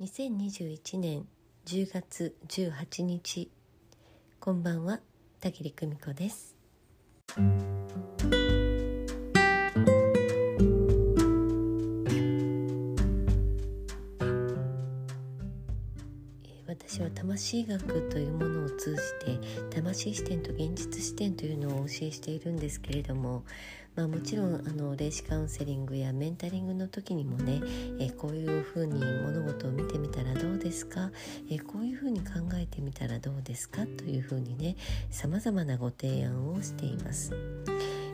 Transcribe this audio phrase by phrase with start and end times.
[0.00, 1.26] 2021年
[1.66, 3.50] 10月18日。
[4.40, 5.00] こんばんは
[5.42, 6.56] 田切久美子です。
[16.66, 19.38] 私は魂学というものを通じて
[19.68, 23.44] 魂視点と現実視点というのをお教えしているんですけれども
[23.96, 27.60] まあ、もちろんあの霊視カウンセリングやメンタリングの時にもね、
[27.98, 29.82] え、こういうふうに物事を見
[30.70, 31.10] ですか、
[31.50, 33.86] えー、こういうふうに考えてみたらどうですか？
[33.86, 34.76] というふうにね
[35.10, 37.32] さまざまなご提案をしています。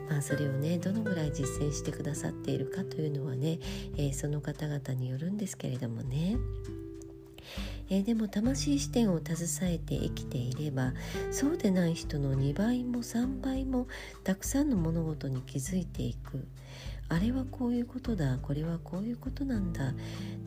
[0.08, 3.58] まあ、それをねどのぐらい実践してくださっているかというのはね、
[3.96, 6.38] えー、その方々によるんですけれどもね。
[7.90, 10.94] えー、でも魂視点を携えて生きていれば
[11.30, 13.86] そうでない人の2倍も3倍も
[14.24, 16.44] たくさんの物事に気づいていく
[17.08, 19.92] あれはこういうことだこれはこういうことなんだ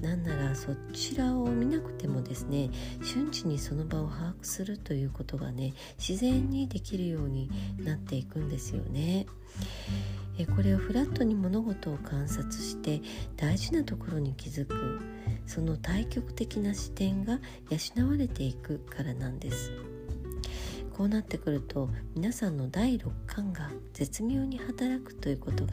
[0.02, 2.70] なんならそちらを見なくてもですね
[3.02, 9.26] 瞬時にその場を把握するということがね自然にできるようになっていくんですよね。
[10.38, 13.01] えこれをフラットに物事を観察して
[13.35, 15.01] 大事なところに気づく
[15.46, 19.71] その対極的な視点が養われていくからなんです
[20.99, 25.71] こうなってくると皆さんの第六感が絶妙に働くということが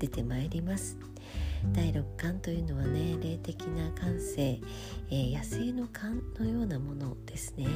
[0.00, 0.98] 出てまいります。
[1.72, 4.58] 第六感というのはね霊的な感性、
[5.10, 7.68] えー、野生の感のようなものですね。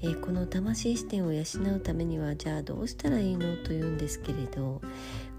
[0.00, 4.80] えー、この魂視点を養うためにはじゃあどうしたらいいのというんですけれど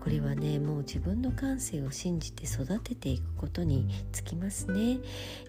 [0.07, 4.99] これはねもう自分の感性を信じて育てていくことにつきますね、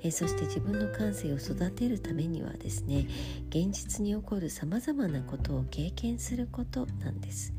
[0.02, 3.06] え、そして自分の感性を育てるためにはですね
[3.50, 7.52] 現実に起こるさまざまなことを経験することなんです、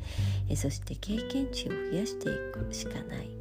[0.49, 3.38] え、そして経験値を増やしていくしかない。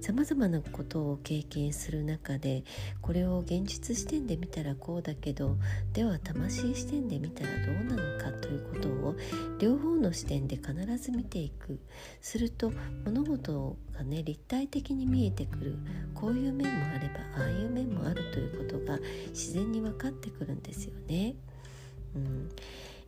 [0.00, 2.64] さまざまなことを経験する中で
[3.00, 5.56] これを現実視点で見たらこうだけど
[5.92, 9.16] では魂視点で見たらどうなのかということを
[9.58, 11.80] 両方の視点で必ず見ていく。
[12.20, 12.72] すると
[13.04, 15.76] 物事がね立体的に見えてくる。
[16.14, 21.34] こういう面もあればああいう面もあるということが自然に分かってくるんですよね。
[22.14, 22.48] うん。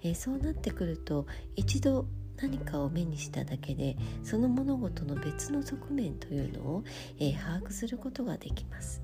[0.02, 1.26] えー、そうなってくると
[1.56, 2.06] 一度
[2.40, 6.84] 何かを目にしただけでその物事の別の側面というのを、
[7.18, 9.02] えー、把握することができます。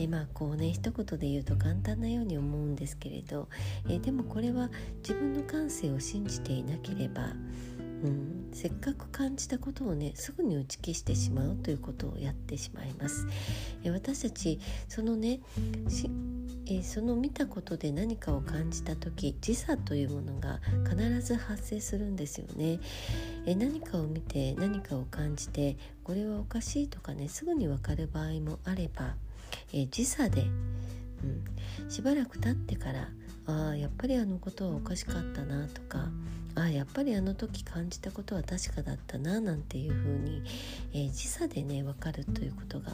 [0.00, 3.48] え、まあこうね一言で言うと簡単なように思うんですけれど、
[3.88, 7.32] え、でもこれは自分の感性を信じていなければ
[8.04, 13.26] うん、せっかく感じたことをねすぐに打ち消してしまうということをやってしまいます。
[13.82, 15.40] え私たちそのね
[16.70, 22.78] えその見たことで何かを感じた時時差というものが必ず発生するんですよね。
[23.46, 29.14] え何かを見て何かを感じてこれはおかしいとかねすぐに分かる場合もあれば、
[29.72, 33.08] え時差で、うん、しばらく経ってから
[33.48, 36.10] ああやっぱりあのことはおかしかったなとか
[36.54, 40.42] ああやっぱりあの時感じたことは確かだったななんていうふうに、
[40.92, 42.92] えー、時差でね分かるということが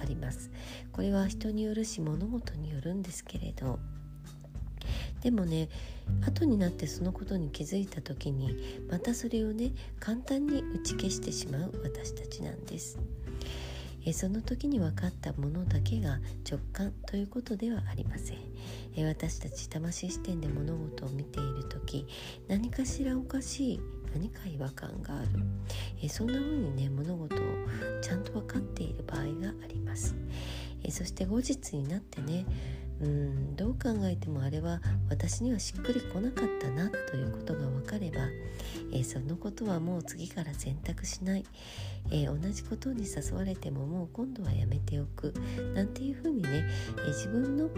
[0.00, 0.50] あります
[0.92, 3.80] これは人によるし物事によるんですけれど
[5.22, 5.68] でもね
[6.24, 8.54] 後になってそのことに気づいた時に
[8.88, 12.98] またそれをね簡単に打ち消してしまう私たちなんです。
[14.06, 18.38] えその時に分かったものだけが直感ということではありません、
[18.96, 22.06] え私たち魂視点で物事を見ている時
[22.46, 23.80] 何かしらおかしい
[24.14, 25.28] 何か違和感がある、
[26.00, 27.38] えそんな風にね物事を
[28.00, 30.14] ちゃんと分かっている場合があります、
[30.86, 32.46] えそして後日になってね
[33.00, 34.80] うんどう考えてもあれは
[35.10, 38.22] 私にはしっくりこなかったなということが分かれば、
[38.90, 41.44] えー、そのことはもう次から選択しない、
[42.10, 45.34] えー、同じことに誘われてももう今度はやめておく。
[45.74, 46.64] なんていうふうにね、
[46.98, 47.68] えー、自分の、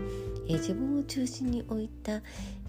[0.48, 2.22] え自分を中心に置いた、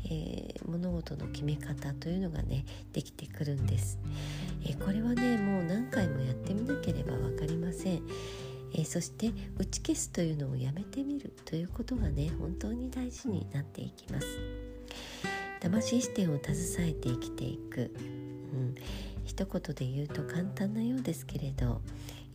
[0.10, 4.00] え物事の決め方というのがねできてくるんです、
[4.66, 8.02] えこれはねもう何回もやってみなければ分かりません。
[8.80, 14.28] えー、そして打ち消すというのをやめてみるということがね本当に大事になっていきます。
[15.60, 17.92] 魂視点を携えて生きていく、
[18.54, 18.76] うん、
[19.26, 21.82] 一言で言うと簡単なようですけれど、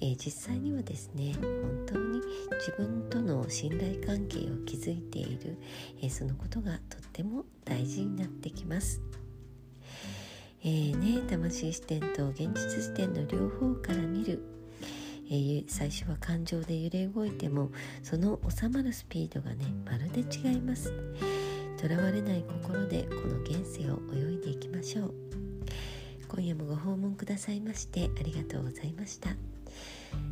[0.03, 2.21] えー、実際にはですね本当に
[2.59, 5.57] 自分との信頼関係を築いている、
[6.03, 9.01] えー、そのことがとっても大事になってきます。
[10.63, 14.43] えーね、魂視点と現実視点の両方から見る。
[15.27, 17.71] えー、最初は感情で揺れ動いても
[18.03, 20.93] その収まるスピードがねまるで違います。
[21.81, 25.15] とらわれない心でこの現世を泳いでいきましょう。
[26.29, 29.31] 今夜もご訪問くださいましてありがとうございました。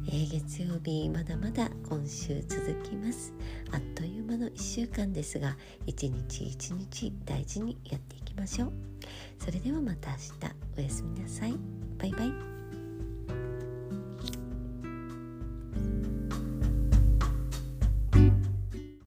[0.07, 3.33] えー、月曜日まだまだ今週続きます。
[3.71, 5.57] あっという間の1週間ですが
[5.87, 8.73] 一日一日大事にやっていきましょう。
[9.39, 10.23] それではまた明日。
[10.79, 11.55] おやすみなさい。
[11.99, 12.52] バイバイ。